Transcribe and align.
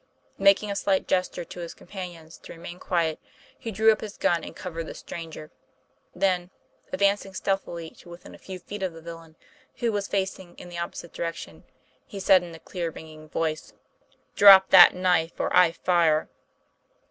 Making 0.39 0.71
a 0.71 0.75
slight 0.75 1.07
gesture 1.07 1.45
to 1.45 1.59
his 1.59 1.75
companions 1.75 2.39
to 2.39 2.53
remain 2.53 2.79
quiet, 2.79 3.19
he 3.55 3.69
drew 3.69 3.91
up 3.91 4.01
his 4.01 4.17
gun 4.17 4.43
and 4.43 4.55
covered 4.55 4.85
the 4.85 4.95
stranger. 4.95 5.51
Then, 6.15 6.49
advancing 6.91 7.35
stealthily 7.35 7.91
to 7.99 8.09
within 8.09 8.33
a 8.33 8.39
few 8.39 8.57
feet 8.57 8.81
of 8.81 8.93
the 8.93 9.01
villain, 9.03 9.35
who 9.75 9.91
was 9.91 10.07
facing 10.07 10.55
in 10.55 10.69
the 10.69 10.79
opposite 10.79 11.13
direction, 11.13 11.65
he 12.07 12.19
said 12.19 12.41
in 12.41 12.55
a 12.55 12.59
clear, 12.59 12.89
ringing 12.89 13.29
voice:" 13.29 13.73
Drop 14.35 14.71
that 14.71 14.95
knife, 14.95 15.39
or 15.39 15.55
I 15.55 15.71
fire!" 15.71 16.27